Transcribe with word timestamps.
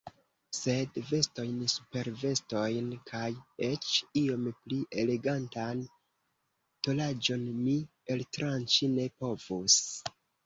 Sed 0.57 0.95
vestojn, 1.09 1.57
supervestojn 1.71 2.87
kaj 3.11 3.25
eĉ 3.67 3.89
iom 4.23 4.47
pli 4.63 4.79
elegantan 5.03 5.83
tolaĵon 6.87 7.45
mi 7.59 7.75
altranĉi 8.15 8.93
ne 8.97 9.07
povus. 9.25 9.77